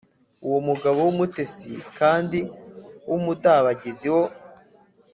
[0.59, 2.39] “Umugabo w’umutesi kandi
[3.09, 4.23] w’umudabagizi wo